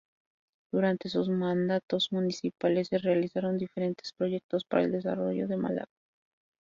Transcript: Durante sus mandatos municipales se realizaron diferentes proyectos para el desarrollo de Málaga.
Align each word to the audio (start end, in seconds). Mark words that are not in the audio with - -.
Durante 0.73 1.09
sus 1.09 1.29
mandatos 1.29 2.11
municipales 2.11 2.87
se 2.87 2.97
realizaron 2.97 3.59
diferentes 3.59 4.13
proyectos 4.17 4.65
para 4.65 4.81
el 4.85 4.91
desarrollo 4.93 5.47
de 5.47 5.57
Málaga. 5.57 5.91